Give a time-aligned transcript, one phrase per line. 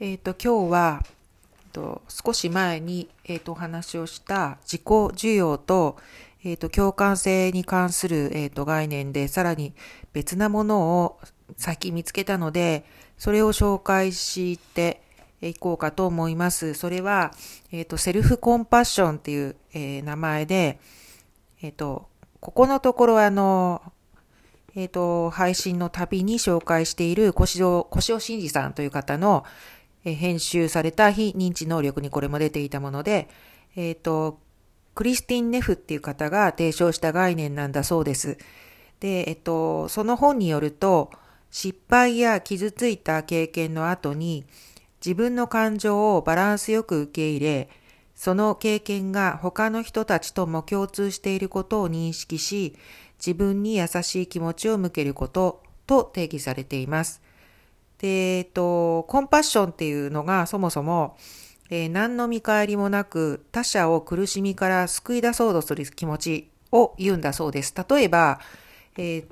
[0.00, 5.96] えっ、ー、と、今日は、えー、と少し前に、え、ー、と、お話をした自己需要と、
[6.44, 9.74] えっ、と、共感性に関する、えっ、と、概念で、さらに
[10.12, 11.18] 別なものを
[11.56, 12.84] 先見つけたので、
[13.16, 15.02] それを紹介して
[15.42, 16.74] いこうかと思います。
[16.74, 17.32] それは、
[17.72, 20.78] えっ、と、セルフコンパッションっていう、え名前で、
[21.60, 22.06] えっ、と、
[22.38, 23.82] ここのところあの、
[24.76, 29.44] えっ、と、配信の旅に紹介している小塩、小塩真二さんという方の、
[30.02, 33.28] 編集された非認知能力にこれも出ていたもので、
[33.76, 34.40] えっ、ー、と、
[34.94, 38.38] クリスティン・ネフっていう方が提唱した概念なんだそうです。
[39.00, 41.10] で、えっと、その本によると、
[41.50, 44.44] 失敗や傷ついた経験の後に、
[45.04, 47.68] 自分の感情をバランスよく受け入れ、
[48.14, 52.74] その経験が他の人たちとも共通していることを認識し、
[53.24, 57.22] 自分に優しい気持ちを向けることと定義されています。
[57.98, 61.16] で、えっと、コンパッションっていうのがそもそも、
[61.70, 67.74] えー、何の見返りもなく他者を苦しみから救い出そうとする気持ちを言うんだそうです。
[67.88, 68.40] 例えば、
[68.96, 69.24] えー、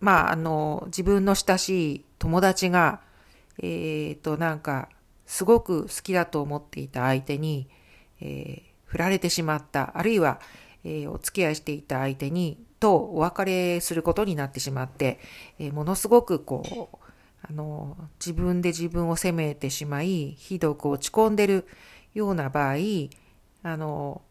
[0.00, 3.00] まあ、あの、自分の親しい友達が、
[3.60, 4.88] えっ、と、なんか、
[5.26, 7.68] すごく好きだと思っていた相手に、
[8.20, 9.96] えー、振られてしまった。
[9.96, 10.40] あるいは、
[10.84, 15.18] えー、お付き合いしていた相手に、とお別れすることになってしまって、
[15.58, 17.07] えー、ものすごくこう、
[17.50, 21.66] あの、自分で自分を責めてしまい、ひどく落ち込んでる
[22.14, 22.74] ような場合、
[23.62, 24.22] あの、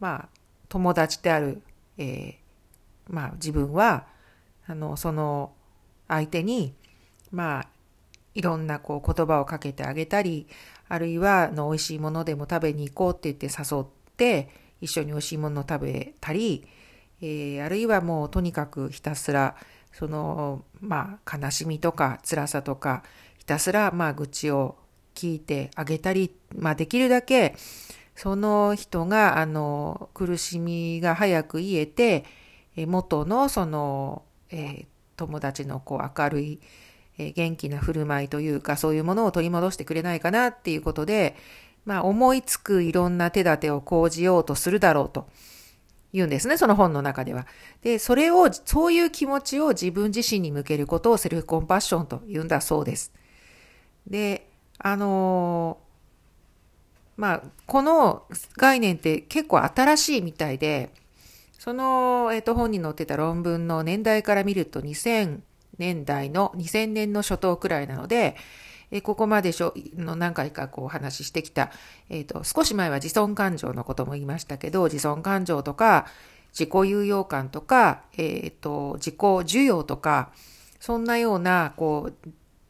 [0.00, 0.28] まあ、
[0.68, 1.62] 友達である、
[1.98, 2.34] えー、
[3.08, 4.06] まあ、自分は、
[4.66, 5.52] あの、その
[6.08, 6.74] 相手に、
[7.30, 7.68] まあ、
[8.34, 10.46] いろんなこう言葉をかけてあげたり、
[10.88, 13.84] あるいはの美味しいものでも食べに行こうって言って誘っ
[14.16, 14.48] て、
[14.80, 16.66] 一緒に美味しいものを食べたり、
[17.22, 19.56] えー、あるいはもうとにかくひたすら
[19.92, 23.02] その、まあ、悲しみとか辛さとか、
[23.38, 24.76] ひたすら、まあ、愚痴を
[25.14, 27.54] 聞いてあげたり、まあ、できるだけ、
[28.16, 32.24] その人が、あの、苦しみが早く癒えて、
[32.76, 34.86] 元の、その、えー、
[35.16, 36.60] 友達のこう明るい、
[37.18, 41.36] えー、元気な振る舞いというか、そういうものを取り戻してくれないかなっていうことで、
[41.84, 45.28] まあ、思いつくいろんな手立てを講じようとするだろうと。
[46.12, 47.46] 言うんですね、その本の中では。
[47.82, 53.12] で、それを、そういう気持ちを自分自身に向けることをセルフコンパッションと言うんだそうです。
[54.06, 55.78] で、あの
[57.16, 58.24] まあ、この
[58.56, 60.90] 概念って結構新しいみたいで、
[61.58, 65.40] その、えっ、と、本に載ってた論文の年代から見ると2000
[65.78, 68.36] 年代の、2000年の初頭くらいなので、
[68.92, 71.72] えここまでしょの何回かこうお話してきた、
[72.10, 76.06] えっ、ー、と、少し前は自尊感情のことも言いましたけど、自尊感情とか、
[76.52, 80.30] 自己有用感とか、えっ、ー、と、自己需要とか、
[80.78, 82.28] そんなような、こう、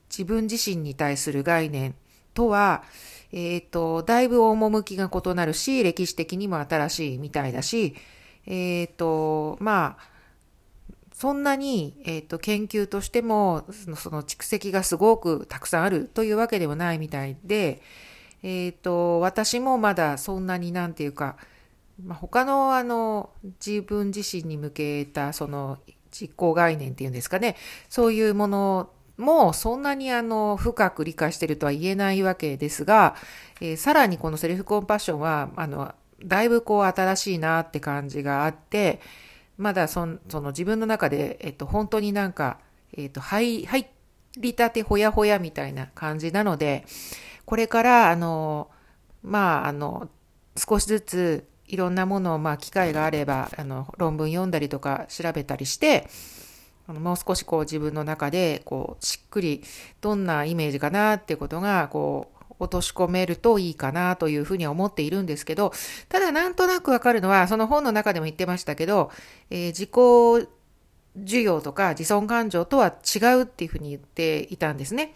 [0.08, 1.96] 自分自身に対する概念
[2.34, 2.84] とは、
[3.32, 7.96] えっ、ー、と、だいぶ趣が異なるし、歴史的にも新しいみたいだし、
[8.46, 10.11] えっ、と、まあ、
[11.22, 17.80] そんなに、えっ、ー、と、研究としても、その蓄積がすごくたくさんあるというわけではないみたいで、
[18.42, 21.36] えっ、ー、と、私もまだそんなになんていうか、
[22.04, 23.30] まあ、他のあの、
[23.64, 25.78] 自分自身に向けたその
[26.10, 27.54] 実行概念っていうんですかね、
[27.88, 33.14] そういうものもそんなにあの、深く理解してるとは言えないわけですが、
[33.60, 35.94] えー、さらにこのセルフコンパッションは、あの、
[36.24, 38.98] だいぶこう新しいなって感じがあって、
[39.62, 42.58] まだそその自分の中で、えっと、本当になんか、
[42.96, 43.86] えっと、入、入
[44.36, 46.84] りたてほやほやみたいな感じなので、
[47.44, 48.70] これから、あの、
[49.22, 50.08] まあ、あの、
[50.56, 56.08] 少しずついろんなものを、まあ、機会があれば、あの、論文読んだりとか調べたりして、
[56.88, 59.62] あのもう少しこう自分の中で、こう、しっくり、
[60.00, 62.31] どんなイメージかなっていうことが、こう、
[62.62, 65.72] 落とし込めるといいかなというふうには思っているんですけど、
[66.08, 69.10] ただなんとなくわかるのは、その本の中でも言ってましたけど、
[69.50, 69.90] えー、自己
[71.18, 75.14] 需要とか自尊感情とは違うっていうふうに言っていたんですね。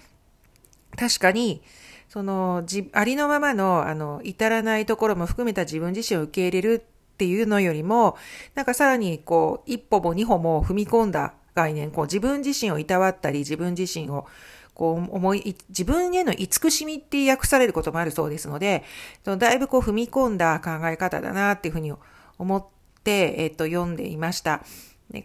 [0.96, 1.62] 確かに、
[2.08, 8.16] その、じ、ありのままの、あの、至らないところも含めた自分自身を受け入れるっていうのよりも、
[8.54, 14.28] なんかさらに、こう、一歩も二歩も踏み込んだ概念、こう、自分自身をいたわったり、自分自身を、
[14.74, 18.84] こう思い、自分への慈しみって訳されることもあるそうですので、
[19.24, 21.94] だいぶこう踏み込んだ考え方だなっていうふうに
[22.38, 22.64] 思っ
[23.02, 24.62] て、えっと、読んでいました。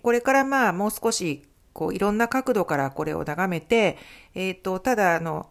[0.03, 1.43] これからまあもう少し
[1.73, 3.97] こういろんな角度からこれを眺めて、
[4.35, 5.49] えっと、ただあの、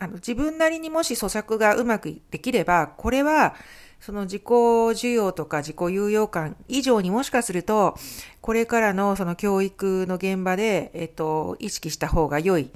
[0.00, 3.54] あの自分なりにもし咀嚼がうまくできれば、これは
[4.00, 7.96] その自己需要とか自己有用感以上にもしかすると、
[8.40, 12.70] これからのその教育の現場で、えっと、意識した方が良い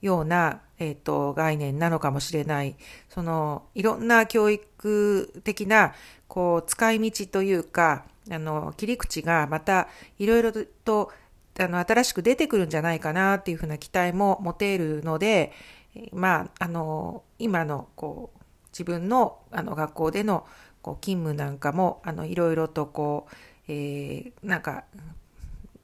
[0.00, 2.76] ようなえっ、と、概念なのかもしれない。
[3.08, 5.94] その、いろんな教育的な、
[6.26, 9.88] こう、使い道というか、あの、切り口がまた、
[10.18, 10.52] いろいろ
[10.84, 11.12] と、
[11.58, 15.52] あの、新しく出てくるんじゃないかなっていうふうな期待も持てるので、
[16.12, 18.38] まあ、あの、今の、こう、
[18.72, 20.44] 自分の、あの、学校での、
[20.84, 23.34] こう、勤務なんかも、あの、いろいろと、こう、
[23.68, 24.84] えー、なんか、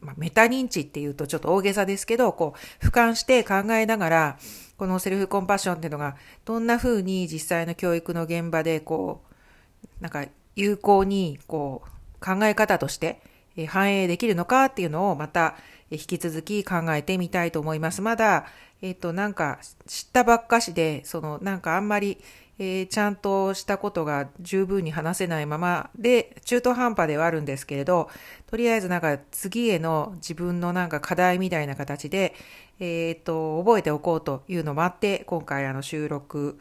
[0.00, 4.38] まあ、メタ認知っていうとちょっと大げさですけど、こう、俯瞰して考えながら、
[4.76, 13.22] このセルフコンパッションっていうのが、どんな風に実際の教育の現場で、こう、なんか、有効に、こう、考え方として、
[13.68, 15.56] 反映できるのかっていうのをまた
[15.90, 18.02] 引き続き考えてみたいと思います。
[18.02, 18.46] まだ、
[18.82, 22.18] えっ、ー、と、なんか知ったばっかしで、そのなんかあんまり、
[22.62, 28.10] えー、ちゃんとしたことが十分に話せないままで、中途半端ではあるんですけれど、
[28.46, 32.34] とりあえずなんか次への自分のなんか課題みたいな形で、
[32.78, 36.58] えっ、と、覚えておこうというのもあって、今回あの収録、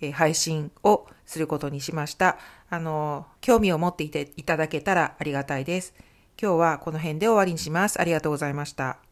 [0.00, 2.38] え配信をすることにしました。
[2.70, 5.94] あの、興味を持っていていただけたらありがたいです。
[6.40, 8.00] 今日はこの辺で終わりにします。
[8.00, 9.09] ありがとうございました。